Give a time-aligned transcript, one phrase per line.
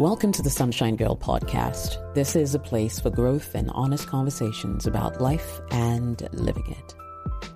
[0.00, 2.14] Welcome to the Sunshine Girl podcast.
[2.14, 6.94] This is a place for growth and honest conversations about life and living it,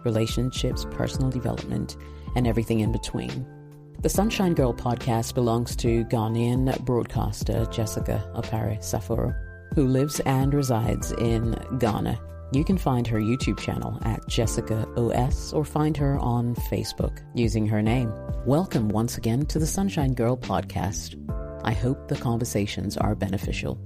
[0.04, 1.96] relationships, personal development,
[2.36, 3.46] and everything in between.
[4.00, 9.34] The Sunshine Girl podcast belongs to Ghanaian broadcaster Jessica Opare Saforo,
[9.74, 12.20] who lives and resides in Ghana.
[12.52, 17.66] You can find her YouTube channel at Jessica OS or find her on Facebook using
[17.68, 18.12] her name.
[18.44, 21.18] Welcome once again to the Sunshine Girl podcast.
[21.64, 23.78] I hope the conversations are beneficial.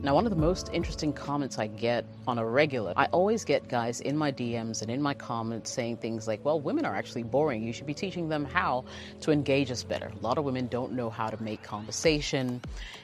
[0.00, 3.66] Now, one of the most interesting comments I get on a regular, I always get
[3.66, 7.24] guys in my DMs and in my comments saying things like, well, women are actually
[7.24, 7.64] boring.
[7.64, 8.84] You should be teaching them how
[9.22, 10.12] to engage us better.
[10.14, 12.60] A lot of women don't know how to make conversation,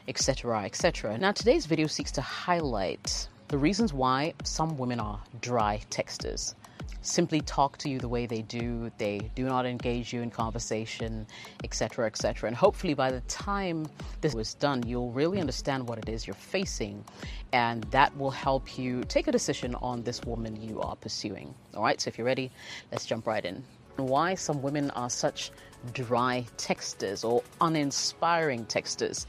[0.07, 1.19] etc., etc.
[1.19, 6.55] Now, today's video seeks to highlight the reasons why some women are dry texters
[7.03, 8.91] simply talk to you the way they do.
[8.99, 11.27] They do not engage you in conversation,
[11.63, 12.49] etc., etc.
[12.49, 13.87] And hopefully, by the time
[14.21, 17.05] this was done, you'll really understand what it is you're facing,
[17.53, 21.55] and that will help you take a decision on this woman you are pursuing.
[21.75, 22.51] All right, so if you're ready,
[22.91, 23.63] let's jump right in.
[23.97, 25.53] Why some women are such
[25.93, 29.27] dry texters or uninspiring texters.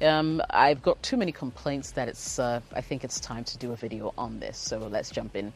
[0.00, 2.38] Um, I've got too many complaints that it's.
[2.38, 4.58] Uh, I think it's time to do a video on this.
[4.58, 5.52] So let's jump in.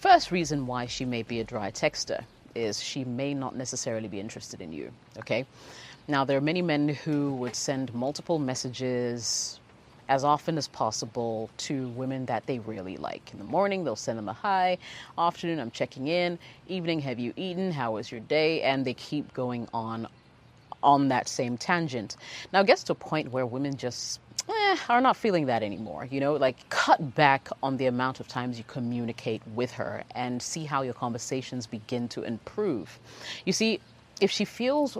[0.00, 4.20] First reason why she may be a dry texter is she may not necessarily be
[4.20, 5.44] interested in you, okay?
[6.06, 9.58] Now, there are many men who would send multiple messages
[10.08, 13.32] as often as possible to women that they really like.
[13.32, 14.78] In the morning, they'll send them a hi.
[15.18, 16.38] Afternoon, I'm checking in.
[16.68, 17.72] Evening, have you eaten?
[17.72, 18.62] How was your day?
[18.62, 20.06] And they keep going on
[20.80, 22.16] on that same tangent.
[22.52, 24.20] Now, it gets to a point where women just
[24.68, 26.06] eh, are not feeling that anymore.
[26.10, 30.42] You know, like cut back on the amount of times you communicate with her and
[30.42, 32.98] see how your conversations begin to improve.
[33.44, 33.80] You see,
[34.20, 34.98] if she feels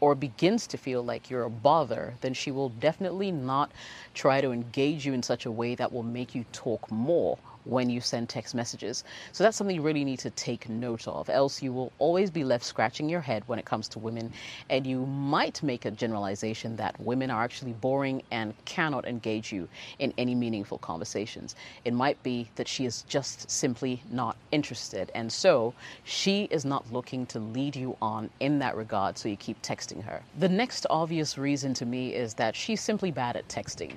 [0.00, 3.72] or begins to feel like you're a bother, then she will definitely not
[4.14, 7.90] try to engage you in such a way that will make you talk more when
[7.90, 9.04] you send text messages.
[9.32, 12.44] So that's something you really need to take note of, else you will always be
[12.44, 14.32] left scratching your head when it comes to women,
[14.70, 19.68] and you might make a generalization that women are actually boring and cannot engage you
[19.98, 21.54] in any meaningful conversations.
[21.84, 25.74] It might be that she is just simply not interested, and so
[26.04, 30.04] she is not looking to lead you on in that regard, so you keep texting
[30.04, 30.22] her.
[30.38, 33.94] The next obvious reason to me is that she's simply bad at texting.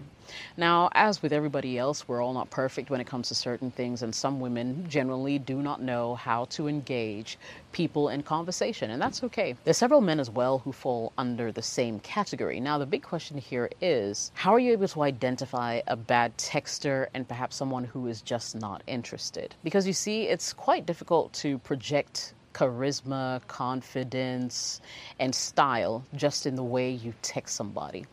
[0.57, 4.01] Now, as with everybody else, we're all not perfect when it comes to certain things,
[4.01, 7.37] and some women generally do not know how to engage
[7.71, 9.55] people in conversation, and that's okay.
[9.63, 12.59] There's several men as well who fall under the same category.
[12.59, 17.07] Now, the big question here is how are you able to identify a bad texter
[17.13, 19.55] and perhaps someone who is just not interested?
[19.63, 24.81] Because you see, it's quite difficult to project charisma, confidence,
[25.19, 28.05] and style just in the way you text somebody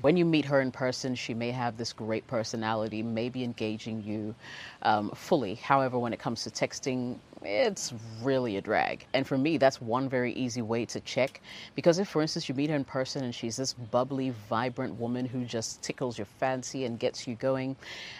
[0.00, 4.34] when you meet her in person, she may have this great personality, maybe engaging you
[4.82, 5.56] um, fully.
[5.56, 9.06] However, when it comes to texting, it's really a drag.
[9.14, 11.40] And for me, that's one very easy way to check.
[11.74, 15.26] Because if, for instance, you meet her in person and she's this bubbly, vibrant woman
[15.26, 17.76] who just tickles your fancy and gets you going,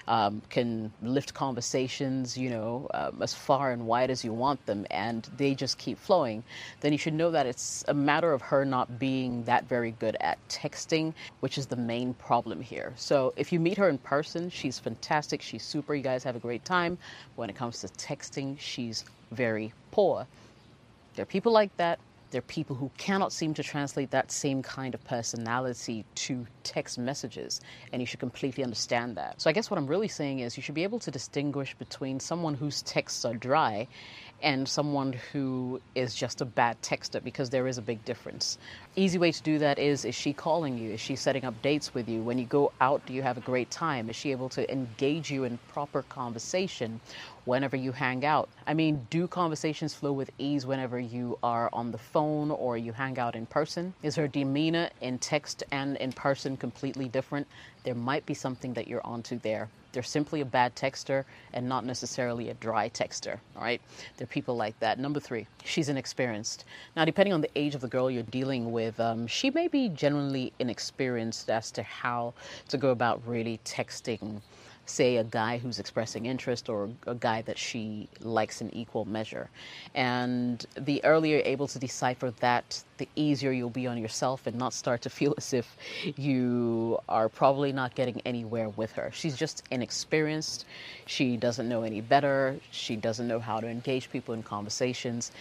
[0.07, 4.87] um, can lift conversations, you know, um, as far and wide as you want them,
[4.91, 6.43] and they just keep flowing,
[6.81, 10.17] then you should know that it's a matter of her not being that very good
[10.21, 12.93] at texting, which is the main problem here.
[12.97, 16.41] So if you meet her in person, she's fantastic, she's super, you guys have a
[16.41, 16.99] great time.
[17.37, 20.27] When it comes to texting, she's very poor.
[21.15, 21.99] There are people like that.
[22.31, 26.99] There are people who cannot seem to translate that same kind of personality to text
[26.99, 27.61] messages,
[27.91, 29.41] and you should completely understand that.
[29.41, 32.21] So, I guess what I'm really saying is you should be able to distinguish between
[32.21, 33.89] someone whose texts are dry
[34.43, 38.59] and someone who is just a bad texter because there is a big difference.
[38.97, 40.93] Easy way to do that is is she calling you?
[40.93, 42.23] Is she setting up dates with you?
[42.23, 44.09] When you go out, do you have a great time?
[44.11, 47.01] Is she able to engage you in proper conversation
[47.45, 48.49] whenever you hang out?
[48.67, 52.93] I mean, do conversations flow with ease whenever you are on the phone or you
[52.93, 53.95] hang out in person?
[54.03, 57.47] Is her demeanor in text and in person completely different?
[57.85, 59.69] There might be something that you're onto there.
[59.93, 63.39] They're simply a bad texter and not necessarily a dry texter.
[63.57, 63.81] All right.
[64.17, 64.99] There are people like that.
[64.99, 66.65] Number three, she's inexperienced.
[66.97, 69.89] Now, depending on the age of the girl you're dealing with, um, she may be
[69.89, 72.35] genuinely inexperienced as to how
[72.69, 74.41] to go about really texting
[74.91, 79.51] say, a guy who's expressing interest or a guy that she likes in equal measure.
[79.95, 84.57] And the earlier you're able to decipher that, the easier you'll be on yourself and
[84.57, 85.77] not start to feel as if
[86.17, 89.11] you are probably not getting anywhere with her.
[89.13, 90.65] She's just inexperienced.
[91.07, 92.59] She doesn't know any better.
[92.71, 95.33] She doesn't know how to engage people in conversations.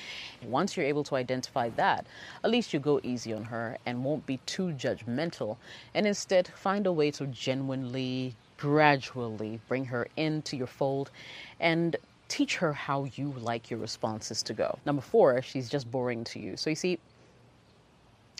[0.43, 2.05] Once you're able to identify that,
[2.43, 5.57] at least you go easy on her and won't be too judgmental
[5.93, 11.11] and instead find a way to genuinely gradually bring her into your fold
[11.59, 11.95] and
[12.27, 14.77] teach her how you like your responses to go.
[14.85, 16.57] Number four, she's just boring to you.
[16.57, 16.99] So you see,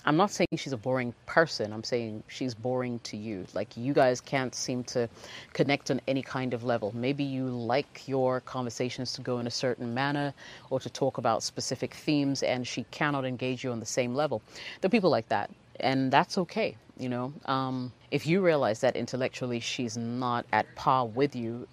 [0.08, 1.74] I'm not saying she's a boring person.
[1.74, 3.46] I'm saying she's boring to you.
[3.54, 5.10] Like you guys can't seem to
[5.52, 6.94] connect on any kind of level.
[6.96, 10.34] Maybe you like your conversations to go in a certain manner
[10.70, 14.42] or to talk about specific themes and she cannot engage you on the same level.
[14.80, 18.96] There are people like that and that's okay you know um, if you realize that
[18.96, 21.68] intellectually she's not at par with you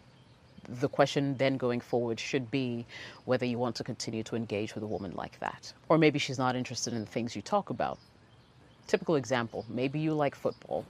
[0.80, 2.84] the question then going forward should be
[3.24, 6.38] whether you want to continue to engage with a woman like that or maybe she's
[6.38, 7.98] not interested in the things you talk about
[8.86, 10.84] Typical example maybe you like football,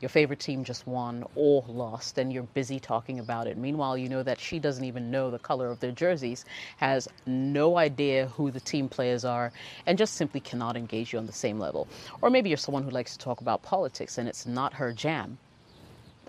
[0.00, 3.56] your favorite team just won or lost, and you're busy talking about it.
[3.56, 6.44] Meanwhile, you know that she doesn't even know the color of their jerseys,
[6.76, 9.52] has no idea who the team players are,
[9.86, 11.88] and just simply cannot engage you on the same level.
[12.22, 15.38] Or maybe you're someone who likes to talk about politics and it's not her jam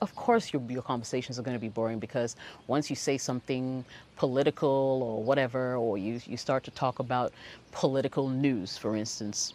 [0.01, 2.35] of course your, your conversations are going to be boring because
[2.67, 3.85] once you say something
[4.17, 7.31] political or whatever, or you, you start to talk about
[7.71, 9.53] political news, for instance,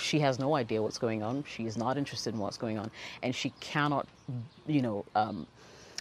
[0.00, 1.44] she has no idea what's going on.
[1.44, 2.90] She is not interested in what's going on,
[3.22, 4.06] and she cannot,
[4.66, 5.46] you know, um,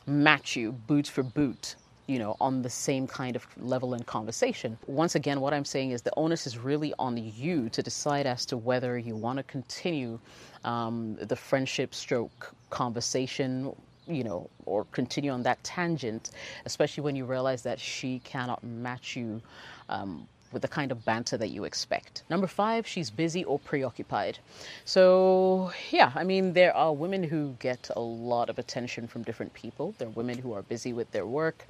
[0.07, 1.75] match you boot for boot.
[2.07, 4.79] You know, on the same kind of level in conversation.
[4.87, 8.47] Once again, what I'm saying is the onus is really on you to decide as
[8.47, 10.19] to whether you want to continue
[10.65, 13.75] um, the friendship stroke conversation
[14.07, 16.31] you know, or continue on that tangent,
[16.65, 19.41] especially when you realize that she cannot match you
[19.87, 22.23] um, with the kind of banter that you expect.
[22.29, 24.39] Number five, she's busy or preoccupied.
[24.85, 29.53] So, yeah, I mean, there are women who get a lot of attention from different
[29.53, 29.93] people.
[29.97, 31.67] There are women who are busy with their work,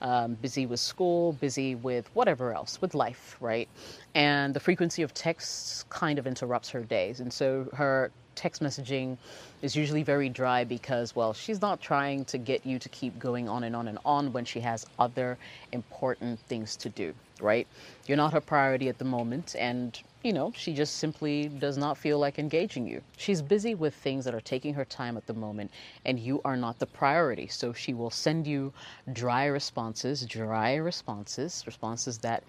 [0.00, 3.68] um, busy with school, busy with whatever else, with life, right?
[4.14, 7.20] And the frequency of texts kind of interrupts her days.
[7.20, 9.18] And so her text messaging
[9.60, 13.48] is usually very dry because, well, she's not trying to get you to keep going
[13.48, 15.38] on and on and on when she has other
[15.72, 17.66] important things to do, right?
[18.06, 21.98] You're not her priority at the moment, and, you know, she just simply does not
[21.98, 23.02] feel like engaging you.
[23.16, 25.70] She's busy with things that are taking her time at the moment,
[26.04, 27.48] and you are not the priority.
[27.48, 28.72] So she will send you
[29.12, 32.44] dry responses, dry responses, responses that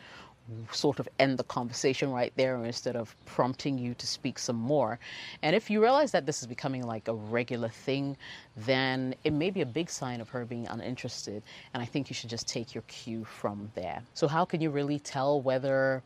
[0.72, 5.00] sort of end the conversation right there instead of prompting you to speak some more.
[5.42, 8.18] And if you realize that this is becoming like a regular thing,
[8.58, 11.44] then it may be a big sign of her being uninterested.
[11.74, 14.02] And I think you should just take your cue from there.
[14.14, 16.04] So, how can you really tell whether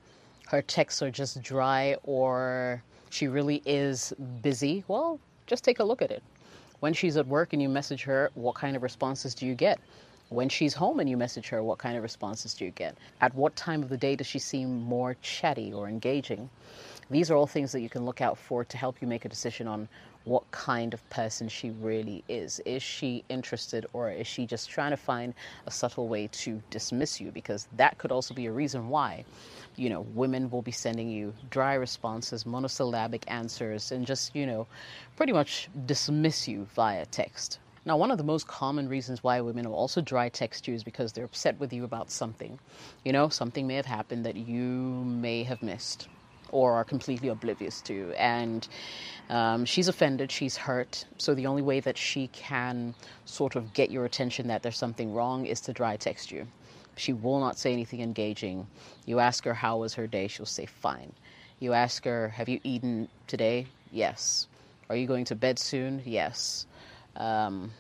[0.48, 4.84] her texts are just dry or she really is busy?
[4.88, 6.24] Well, just take a look at it.
[6.80, 9.80] When she's at work and you message her, what kind of responses do you get?
[10.30, 12.98] When she's home and you message her, what kind of responses do you get?
[13.22, 16.50] At what time of the day does she seem more chatty or engaging?
[17.10, 19.30] These are all things that you can look out for to help you make a
[19.30, 19.88] decision on
[20.26, 22.60] what kind of person she really is.
[22.66, 25.34] Is she interested or is she just trying to find
[25.66, 27.32] a subtle way to dismiss you?
[27.32, 29.24] Because that could also be a reason why,
[29.78, 34.68] you know, women will be sending you dry responses, monosyllabic answers, and just, you know,
[35.16, 37.60] pretty much dismiss you via text.
[37.88, 40.84] Now, one of the most common reasons why women will also dry text you is
[40.84, 42.60] because they're upset with you about something.
[43.06, 46.10] You know, something may have happened that you may have missed
[46.52, 48.12] or are completely oblivious to.
[48.18, 48.68] And
[49.30, 51.06] um, she's offended, she's hurt.
[51.18, 55.14] So the only way that she can sort of get your attention that there's something
[55.14, 56.46] wrong is to dry text you.
[56.98, 58.68] She will not say anything engaging.
[59.06, 60.28] You ask her, How was her day?
[60.28, 61.14] She'll say, Fine.
[61.62, 63.68] You ask her, Have you eaten today?
[63.94, 64.50] Yes.
[64.90, 66.02] Are you going to bed soon?
[66.06, 66.66] Yes.
[67.18, 67.72] Um,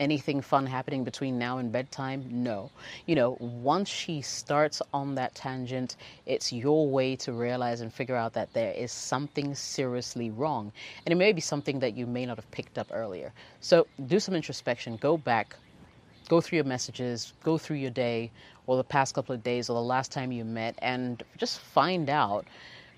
[0.00, 2.24] anything fun happening between now and bedtime?
[2.30, 2.70] No.
[3.06, 5.96] You know, once she starts on that tangent,
[6.26, 10.72] it's your way to realize and figure out that there is something seriously wrong.
[11.04, 13.32] And it may be something that you may not have picked up earlier.
[13.60, 15.56] So do some introspection, go back,
[16.28, 18.30] go through your messages, go through your day,
[18.66, 22.10] or the past couple of days, or the last time you met, and just find
[22.10, 22.46] out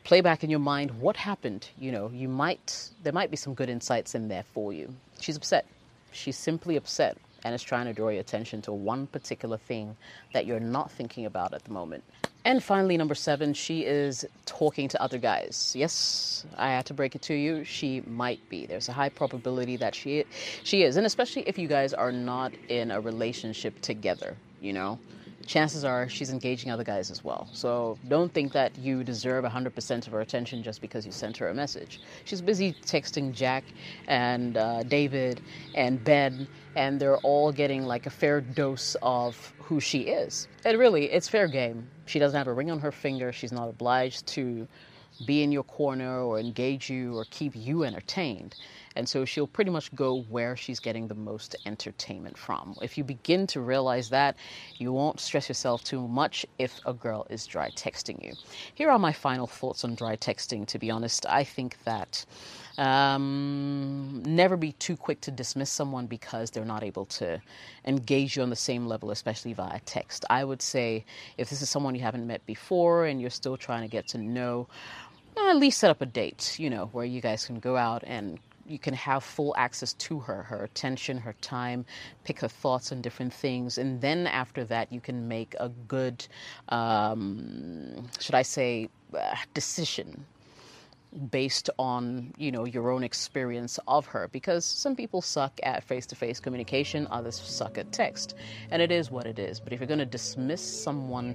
[0.05, 3.55] play back in your mind what happened you know you might there might be some
[3.55, 5.67] good insights in there for you she's upset
[6.13, 9.97] she's simply upset and is trying to draw your attention to one particular thing
[10.33, 12.05] that you're not thinking about at the moment.
[12.45, 15.75] And finally, number seven, she is talking to other guys.
[15.77, 17.65] Yes, I had to break it to you.
[17.65, 18.65] She might be.
[18.65, 20.25] There's a high probability that she
[20.65, 24.37] she is, and especially if you guys are not in a relationship together.
[24.63, 24.99] You know,
[25.51, 27.49] chances are she's engaging other guys as well.
[27.53, 31.49] So don't think that you deserve 100% of her attention just because you sent her
[31.49, 32.01] a message.
[32.25, 33.65] She's busy texting Jack
[34.07, 35.41] and uh, David
[35.75, 40.47] and Ben, and they're all getting like a fair dose of who she is.
[40.65, 41.89] And really, it's fair game.
[42.07, 43.33] She doesn't have a ring on her finger.
[43.33, 44.69] She's not obliged to
[45.27, 48.55] be in your corner or engage you or keep you entertained.
[48.97, 52.77] And so she'll pretty much go where she's getting the most entertainment from.
[52.83, 54.37] If you begin to realize that,
[54.79, 58.35] you won't stress yourself too much if a girl is dry texting you.
[58.75, 60.67] Here are my final thoughts on dry texting.
[60.67, 62.25] To be honest, I think that
[62.79, 67.41] um, never be too quick to dismiss someone because they're not able to
[67.85, 70.25] engage you on the same level, especially via text.
[70.31, 71.05] I would say
[71.37, 74.19] if this is someone you haven't met before and you're still trying to get to
[75.37, 78.03] know, at least set up a date, you know, where you guys can go out
[78.07, 81.85] and you can have full access to her, her attention, her time,
[82.25, 86.27] pick her thoughts on different things, and then after that, you can make a good,
[86.69, 90.25] um, should I say, uh, decision
[91.31, 94.29] based on you know your own experience of her.
[94.29, 98.35] Because some people suck at face-to-face communication others suck at text.
[98.71, 99.61] And it is what it is.
[99.61, 101.35] But if you're going to dismiss someone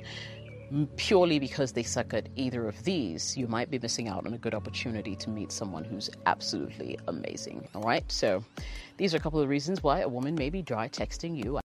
[0.95, 4.38] purely because they suck at either of these, you might be missing out on a
[4.38, 7.67] good opportunity to meet someone who's absolutely amazing.
[7.75, 8.43] All right, so
[8.98, 11.60] these are a couple of reasons why a woman may be dry texting you.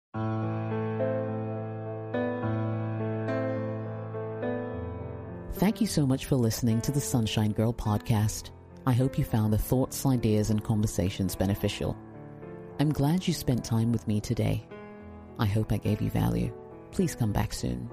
[5.53, 8.51] Thank you so much for listening to the Sunshine Girl podcast.
[8.87, 11.97] I hope you found the thoughts, ideas, and conversations beneficial.
[12.79, 14.65] I'm glad you spent time with me today.
[15.37, 16.53] I hope I gave you value.
[16.91, 17.89] Please come back soon.